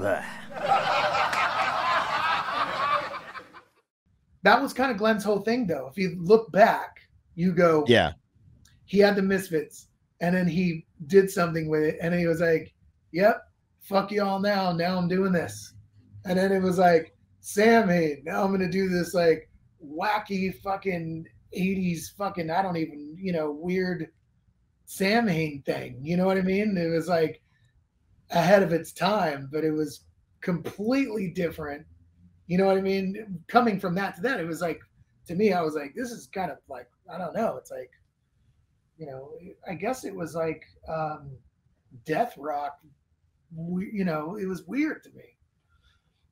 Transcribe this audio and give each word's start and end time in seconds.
Blah. 0.00 0.24
That 4.42 4.62
was 4.62 4.72
kind 4.72 4.90
of 4.90 4.96
Glenn's 4.96 5.22
whole 5.22 5.40
thing, 5.40 5.66
though. 5.66 5.88
If 5.88 5.98
you 5.98 6.16
look 6.18 6.50
back, 6.50 6.96
you 7.34 7.52
go, 7.52 7.84
Yeah. 7.86 8.12
he 8.86 8.98
had 8.98 9.14
the 9.14 9.22
Misfits, 9.22 9.88
and 10.20 10.34
then 10.34 10.48
he 10.48 10.86
did 11.06 11.30
something 11.30 11.68
with 11.68 11.82
it, 11.82 11.98
and 12.00 12.14
he 12.14 12.26
was 12.26 12.40
like, 12.40 12.74
"Yep, 13.12 13.42
fuck 13.80 14.10
y'all 14.10 14.40
now. 14.40 14.72
Now 14.72 14.96
I'm 14.96 15.08
doing 15.08 15.32
this," 15.32 15.74
and 16.24 16.38
then 16.38 16.52
it 16.52 16.60
was 16.62 16.78
like, 16.78 17.14
"Samhain. 17.40 18.22
Now 18.24 18.42
I'm 18.42 18.50
gonna 18.50 18.70
do 18.70 18.88
this 18.88 19.12
like 19.12 19.50
wacky 19.84 20.54
fucking 20.62 21.26
'80s 21.52 22.10
fucking 22.16 22.50
I 22.50 22.62
don't 22.62 22.76
even 22.78 23.16
you 23.18 23.32
know 23.32 23.50
weird 23.50 24.10
Samhain 24.86 25.62
thing. 25.66 25.98
You 26.02 26.16
know 26.16 26.24
what 26.26 26.38
I 26.38 26.42
mean? 26.42 26.76
It 26.78 26.88
was 26.88 27.08
like 27.08 27.42
ahead 28.30 28.62
of 28.62 28.72
its 28.72 28.92
time, 28.92 29.48
but 29.52 29.64
it 29.64 29.72
was 29.72 30.04
completely 30.40 31.28
different. 31.28 31.84
You 32.46 32.58
know 32.58 32.66
what 32.66 32.78
I 32.78 32.82
mean? 32.82 33.40
Coming 33.48 33.78
from 33.78 33.94
that 33.96 34.16
to 34.16 34.22
that, 34.22 34.40
it 34.40 34.46
was 34.46 34.60
like 34.60 34.80
to 35.26 35.34
me, 35.34 35.52
I 35.52 35.62
was 35.62 35.74
like, 35.74 35.94
this 35.94 36.10
is 36.10 36.26
kind 36.26 36.50
of 36.50 36.58
like 36.68 36.88
I 37.12 37.18
don't 37.18 37.34
know. 37.34 37.56
It's 37.56 37.70
like 37.70 37.90
you 39.00 39.06
know, 39.06 39.30
I 39.66 39.74
guess 39.74 40.04
it 40.04 40.14
was 40.14 40.34
like 40.34 40.62
um, 40.86 41.30
death 42.04 42.34
rock. 42.36 42.78
We, 43.56 43.90
you 43.92 44.04
know, 44.04 44.36
it 44.36 44.46
was 44.46 44.64
weird 44.64 45.02
to 45.04 45.10
me. 45.10 45.24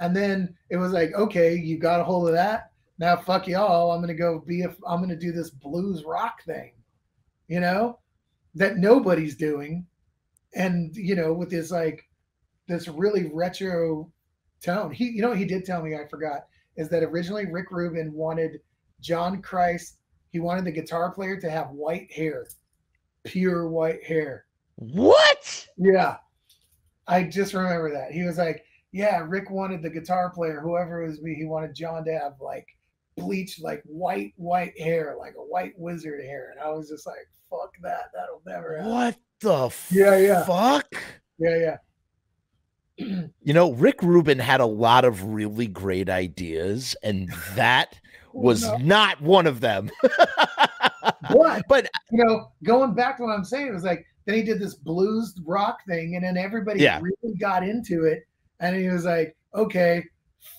And 0.00 0.16
then 0.16 0.56
it 0.70 0.78
was 0.78 0.90
like, 0.90 1.12
okay, 1.12 1.54
you 1.54 1.78
got 1.78 2.00
a 2.00 2.04
hold 2.04 2.26
of 2.26 2.34
that. 2.34 2.70
Now, 2.98 3.16
fuck 3.16 3.46
y'all. 3.46 3.92
I'm 3.92 4.00
gonna 4.00 4.14
go 4.14 4.38
be. 4.38 4.62
A, 4.62 4.74
I'm 4.86 5.00
gonna 5.00 5.14
do 5.14 5.30
this 5.30 5.50
blues 5.50 6.04
rock 6.04 6.42
thing, 6.44 6.72
you 7.48 7.60
know, 7.60 7.98
that 8.54 8.78
nobody's 8.78 9.36
doing, 9.36 9.86
and 10.54 10.94
you 10.96 11.14
know, 11.14 11.32
with 11.32 11.50
this 11.50 11.70
like 11.70 12.04
this 12.68 12.88
really 12.88 13.30
retro 13.32 14.10
tone. 14.62 14.92
He, 14.92 15.10
you 15.10 15.22
know, 15.22 15.30
what 15.30 15.38
he 15.38 15.44
did 15.44 15.64
tell 15.64 15.82
me. 15.82 15.94
I 15.94 16.08
forgot 16.08 16.46
is 16.76 16.88
that 16.88 17.02
originally 17.02 17.46
Rick 17.46 17.70
Rubin 17.70 18.12
wanted 18.12 18.60
John 19.00 19.42
Christ 19.42 19.98
he 20.34 20.40
wanted 20.40 20.64
the 20.64 20.72
guitar 20.72 21.12
player 21.12 21.40
to 21.40 21.48
have 21.48 21.70
white 21.70 22.10
hair, 22.10 22.48
pure 23.22 23.68
white 23.68 24.02
hair. 24.02 24.46
What? 24.74 25.68
Yeah. 25.76 26.16
I 27.06 27.22
just 27.22 27.54
remember 27.54 27.92
that. 27.92 28.10
He 28.10 28.24
was 28.24 28.36
like, 28.36 28.64
Yeah, 28.90 29.24
Rick 29.28 29.48
wanted 29.48 29.80
the 29.80 29.90
guitar 29.90 30.30
player, 30.30 30.60
whoever 30.60 31.04
it 31.04 31.06
was 31.06 31.22
me, 31.22 31.36
he 31.36 31.44
wanted 31.44 31.76
John 31.76 32.04
to 32.06 32.18
have 32.18 32.32
like 32.40 32.66
bleached, 33.16 33.62
like 33.62 33.84
white, 33.84 34.32
white 34.34 34.76
hair, 34.76 35.14
like 35.16 35.34
a 35.38 35.40
white 35.40 35.74
wizard 35.78 36.20
hair. 36.24 36.50
And 36.50 36.60
I 36.60 36.68
was 36.70 36.88
just 36.88 37.06
like, 37.06 37.28
Fuck 37.48 37.70
that. 37.82 38.06
That'll 38.12 38.42
never 38.44 38.78
happen. 38.78 38.90
What 38.90 39.16
the 39.44 39.72
Yeah, 39.90 40.16
yeah. 40.18 40.44
fuck? 40.44 40.86
Yeah, 41.38 41.56
yeah. 41.58 41.76
You 43.42 43.52
know, 43.52 43.72
Rick 43.72 44.02
Rubin 44.02 44.38
had 44.38 44.60
a 44.60 44.66
lot 44.66 45.04
of 45.04 45.24
really 45.24 45.66
great 45.66 46.08
ideas, 46.08 46.94
and 47.02 47.28
that 47.54 47.98
was 48.32 48.62
No. 48.62 48.76
not 48.78 49.20
one 49.20 49.46
of 49.46 49.60
them. 49.60 49.90
But 50.02 51.62
but 51.68 51.88
you 52.12 52.24
know, 52.24 52.52
going 52.62 52.94
back 52.94 53.16
to 53.18 53.24
what 53.24 53.32
I'm 53.32 53.44
saying, 53.44 53.68
it 53.68 53.72
was 53.72 53.82
like 53.84 54.04
then 54.26 54.36
he 54.36 54.42
did 54.42 54.58
this 54.60 54.74
blues 54.74 55.34
rock 55.44 55.78
thing, 55.88 56.14
and 56.16 56.24
then 56.24 56.36
everybody 56.36 56.80
Yeah. 56.80 57.00
really 57.02 57.36
got 57.38 57.62
into 57.66 58.04
it, 58.04 58.22
and 58.60 58.76
he 58.76 58.88
was 58.88 59.04
like, 59.04 59.36
"Okay, 59.54 60.04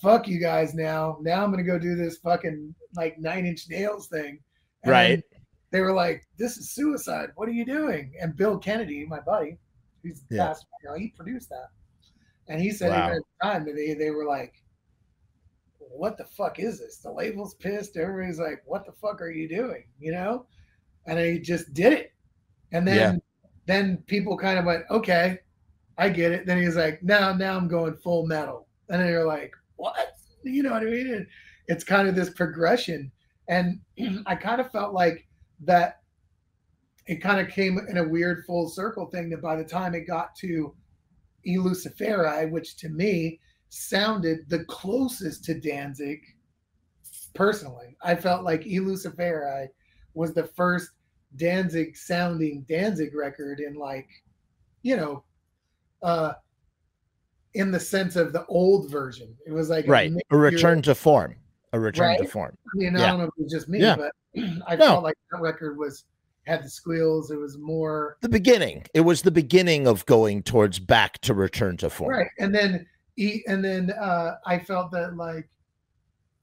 fuck 0.02 0.28
you 0.28 0.38
guys 0.38 0.74
now. 0.74 1.18
Now 1.22 1.42
I'm 1.42 1.50
gonna 1.50 1.62
go 1.64 1.78
do 1.78 1.96
this 1.96 2.18
fucking 2.18 2.74
like 2.94 3.18
Nine 3.18 3.46
Inch 3.46 3.66
Nails 3.70 4.08
thing." 4.08 4.38
And 4.82 4.92
Right. 4.92 5.22
They 5.70 5.80
were 5.80 5.92
like, 5.92 6.26
"This 6.36 6.56
is 6.56 6.70
suicide. 6.70 7.30
What 7.36 7.48
are 7.48 7.52
you 7.52 7.64
doing?" 7.64 8.14
And 8.20 8.36
Bill 8.36 8.58
Kennedy, 8.58 9.04
my 9.06 9.20
buddy, 9.20 9.58
he's 10.02 10.24
Yeah. 10.30 10.46
passed, 10.48 10.66
you 10.82 10.88
know, 10.88 10.94
he 10.96 11.08
produced 11.08 11.48
that, 11.50 11.68
and 12.48 12.60
he 12.60 12.70
said 12.70 12.90
Wow. 12.90 13.10
at 13.10 13.16
the 13.16 13.46
time 13.46 13.64
they 13.64 13.94
they 13.94 14.10
were 14.10 14.24
like. 14.26 14.54
What 15.78 16.18
the 16.18 16.24
fuck 16.24 16.58
is 16.58 16.80
this? 16.80 16.98
The 16.98 17.10
label's 17.10 17.54
pissed. 17.54 17.96
Everybody's 17.96 18.38
like, 18.40 18.62
"What 18.66 18.84
the 18.84 18.92
fuck 18.92 19.22
are 19.22 19.30
you 19.30 19.48
doing?" 19.48 19.84
You 19.98 20.12
know, 20.12 20.46
and 21.06 21.18
he 21.18 21.38
just 21.38 21.72
did 21.72 21.92
it. 21.92 22.12
And 22.72 22.86
then 22.86 23.14
Yeah. 23.14 23.18
then 23.66 23.98
people 24.06 24.36
kind 24.36 24.58
of 24.58 24.64
went, 24.64 24.84
okay, 24.90 25.38
I 25.98 26.08
get 26.10 26.32
it. 26.32 26.44
Then 26.46 26.58
he's 26.62 26.76
like, 26.76 27.02
now 27.02 27.32
now 27.32 27.56
I'm 27.56 27.68
going 27.68 27.96
full 27.96 28.26
metal. 28.26 28.68
And 28.90 29.00
then 29.00 29.08
you're 29.08 29.26
like, 29.26 29.52
what? 29.76 29.96
You 30.42 30.62
know 30.62 30.72
what 30.72 30.82
I 30.82 30.86
mean? 30.86 31.14
And 31.14 31.26
it's 31.68 31.82
kind 31.84 32.08
of 32.08 32.14
this 32.14 32.30
progression. 32.30 33.10
And 33.48 33.80
I 34.26 34.34
kind 34.34 34.60
of 34.60 34.70
felt 34.70 34.92
like 34.92 35.26
that 35.60 36.00
it 37.06 37.16
kind 37.22 37.40
of 37.40 37.48
came 37.52 37.78
in 37.88 37.98
a 37.98 38.08
weird 38.08 38.44
full 38.46 38.68
circle 38.68 39.06
thing 39.06 39.30
that 39.30 39.40
by 39.42 39.56
the 39.56 39.64
time 39.64 39.94
it 39.94 40.06
got 40.06 40.34
to 40.36 40.74
I 41.46 41.50
Luciferi, 41.50 42.50
which 42.50 42.76
to 42.78 42.88
me 42.88 43.38
sounded 43.68 44.48
the 44.48 44.64
closest 44.64 45.44
to 45.44 45.58
Danzig 45.60 46.20
personally. 47.34 47.96
I 48.02 48.14
felt 48.16 48.44
like 48.44 48.62
I 48.62 48.80
Luciferi 48.80 49.68
was 50.14 50.34
the 50.34 50.44
first 50.44 50.90
Danzig 51.36 51.96
sounding 51.96 52.64
Danzig 52.68 53.14
record 53.14 53.60
in 53.60 53.74
like, 53.74 54.08
you 54.82 54.96
know, 54.96 55.22
uh 56.02 56.32
in 57.54 57.70
the 57.70 57.80
sense 57.80 58.16
of 58.16 58.32
the 58.32 58.44
old 58.46 58.90
version. 58.90 59.34
It 59.46 59.52
was 59.52 59.70
like 59.70 59.86
right, 59.86 60.10
a 60.10 60.14
mixture- 60.14 60.36
return 60.38 60.82
to 60.82 60.94
form. 60.94 61.36
A 61.72 61.80
return 61.80 62.16
to 62.18 62.26
form. 62.28 62.56
I 62.74 62.76
mean, 62.78 62.96
I 62.96 63.06
don't 63.06 63.18
know 63.18 63.24
if 63.24 63.30
it 63.38 63.42
was 63.44 63.52
just 63.52 63.68
me, 63.68 63.80
Yeah. 63.80 63.96
but 63.96 64.12
I 64.66 64.76
No. 64.76 64.86
felt 64.86 65.04
like 65.04 65.16
that 65.32 65.40
record 65.40 65.78
was 65.78 66.04
had 66.46 66.62
the 66.62 66.70
squeals. 66.70 67.30
It 67.30 67.38
was 67.38 67.58
more 67.58 68.18
The 68.20 68.28
beginning. 68.28 68.84
It 68.94 69.00
was 69.00 69.22
the 69.22 69.30
beginning 69.30 69.86
of 69.88 70.06
going 70.06 70.42
towards 70.42 70.78
back 70.78 71.18
to 71.22 71.34
return 71.34 71.76
to 71.78 71.90
form. 71.90 72.12
right. 72.12 72.28
And 72.38 72.54
then 72.54 72.86
he 73.16 73.42
and 73.48 73.64
then 73.64 73.90
uh 73.92 74.36
I 74.46 74.58
felt 74.58 74.92
that 74.92 75.16
like 75.16 75.48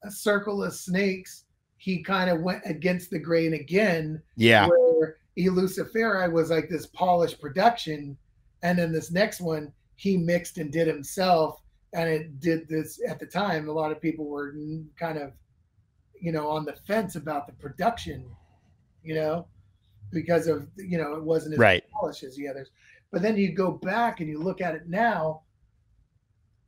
a 0.02 0.10
circle 0.10 0.62
of 0.62 0.74
snakes, 0.74 1.44
he 1.78 2.02
kind 2.02 2.28
of 2.28 2.40
went 2.42 2.62
against 2.66 3.10
the 3.10 3.18
grain 3.18 3.54
again 3.54 4.20
Yeah. 4.36 4.66
where 4.68 5.16
I 5.38 5.40
Luciferi 5.42 6.30
was 6.30 6.50
like 6.50 6.68
this 6.68 6.86
polished 6.86 7.40
production, 7.40 8.16
and 8.62 8.78
then 8.78 8.92
this 8.92 9.10
next 9.10 9.40
one 9.40 9.72
he 9.96 10.16
mixed 10.16 10.58
and 10.58 10.70
did 10.72 10.86
himself, 10.86 11.60
and 11.92 12.08
it 12.08 12.40
did 12.40 12.68
this 12.68 13.00
at 13.08 13.18
the 13.20 13.26
time. 13.26 13.68
A 13.68 13.72
lot 13.72 13.90
of 13.92 14.00
people 14.02 14.26
were 14.26 14.54
kind 14.98 15.18
of, 15.18 15.32
you 16.24 16.32
know, 16.32 16.48
on 16.48 16.64
the 16.64 16.72
fence 16.72 17.16
about 17.16 17.46
the 17.46 17.52
production, 17.52 18.24
you 19.02 19.14
know, 19.14 19.46
because 20.10 20.46
of 20.46 20.66
you 20.76 20.96
know 20.96 21.14
it 21.14 21.22
wasn't 21.22 21.52
as 21.52 21.58
Right. 21.58 21.84
polished 21.92 22.22
as 22.22 22.34
the 22.36 22.48
others. 22.48 22.70
But 23.12 23.20
then 23.20 23.36
you 23.36 23.52
go 23.52 23.72
back 23.72 24.20
and 24.20 24.28
you 24.28 24.38
look 24.38 24.62
at 24.62 24.74
it 24.74 24.88
now. 24.88 25.42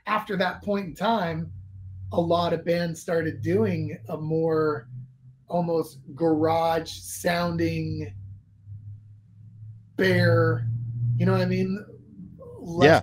After 0.06 0.36
that 0.36 0.62
point 0.62 0.86
in 0.86 0.94
time, 0.94 1.50
a 2.12 2.20
lot 2.20 2.52
of 2.52 2.64
bands 2.66 3.00
started 3.00 3.40
doing 3.40 3.98
a 4.10 4.16
more 4.16 4.88
almost 5.48 6.00
garage 6.14 6.90
sounding 6.90 8.12
bare 9.96 10.66
you 11.16 11.24
know 11.24 11.32
what 11.32 11.40
i 11.40 11.46
mean 11.46 11.84
Yeah. 12.82 13.02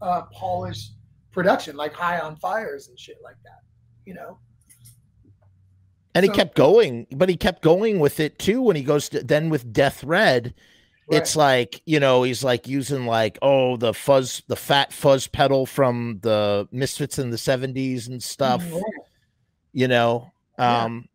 uh 0.00 0.22
polished 0.32 0.92
production 1.32 1.76
like 1.76 1.92
high 1.92 2.18
on 2.20 2.36
fires 2.36 2.88
and 2.88 2.98
shit 2.98 3.18
like 3.22 3.36
that 3.44 3.60
you 4.06 4.14
know 4.14 4.38
And 6.14 6.24
he 6.24 6.30
kept 6.30 6.54
going, 6.54 7.06
but 7.10 7.28
he 7.28 7.36
kept 7.36 7.60
going 7.62 7.98
with 7.98 8.20
it 8.20 8.38
too 8.38 8.62
when 8.62 8.76
he 8.76 8.82
goes 8.82 9.08
to 9.10 9.22
then 9.22 9.50
with 9.50 9.72
Deth 9.72 10.02
Red. 10.06 10.54
It's 11.10 11.36
like, 11.36 11.82
you 11.84 12.00
know, 12.00 12.22
he's 12.22 12.42
like 12.42 12.66
using 12.66 13.04
like, 13.04 13.38
oh, 13.42 13.76
the 13.76 13.92
fuzz, 13.92 14.42
the 14.46 14.56
fat 14.56 14.90
fuzz 14.92 15.26
pedal 15.26 15.66
from 15.66 16.18
the 16.22 16.66
Misfits 16.72 17.18
in 17.18 17.28
the 17.30 17.36
70s 17.36 18.08
and 18.08 18.22
stuff. 18.22 18.62
Mhm. 18.62 18.80
you 19.72 19.88
know 19.88 20.30
Yeah. 20.56 20.84
um 20.84 21.08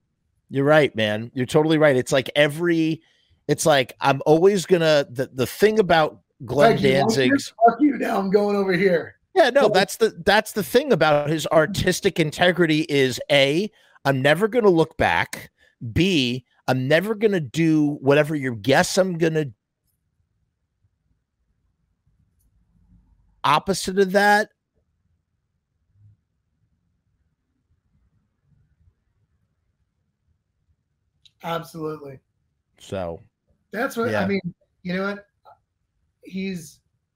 you're 0.49 0.65
right 0.65 0.93
man 0.93 1.31
you're 1.33 1.45
totally 1.45 1.77
right 1.77 1.95
it's 1.95 2.11
like 2.11 2.29
every 2.35 3.01
it's 3.47 3.65
like 3.65 3.93
i'm 4.01 4.21
always 4.25 4.65
gonna 4.65 5.07
the, 5.09 5.29
the 5.33 5.47
thing 5.47 5.79
about 5.79 6.19
glenn 6.43 6.71
Like, 6.73 6.81
danzig's 6.81 7.53
fuck 7.65 7.79
you 7.79 7.97
now 7.97 8.19
i'm 8.19 8.29
going 8.29 8.57
over 8.57 8.73
here 8.73 9.15
yeah 9.33 9.49
no 9.49 9.69
that's 9.69 9.95
the 9.95 10.13
that's 10.25 10.51
the 10.51 10.63
thing 10.63 10.91
about 10.91 11.29
his 11.29 11.47
artistic 11.47 12.19
integrity 12.19 12.81
is 12.89 13.21
a 13.31 13.71
i'm 14.05 14.21
never 14.21 14.47
gonna 14.47 14.69
look 14.69 14.97
back. 14.97 15.51
B 15.93 16.45
i'm 16.67 16.87
never 16.87 17.15
gonna 17.15 17.39
do 17.39 17.97
whatever 18.01 18.35
your 18.35 18.55
guess 18.55 18.97
i'm 18.97 19.17
gonna 19.17 19.45
opposite 23.43 23.97
of 23.99 24.11
that 24.11 24.49
absolutely. 31.43 32.19
So 32.79 33.21
that's 33.71 33.95
what 33.97 34.11
Yeah. 34.11 34.21
i 34.23 34.27
mean 34.27 34.41
you 34.83 34.93
know 34.93 35.03
what? 35.13 35.25
He's 36.23 36.79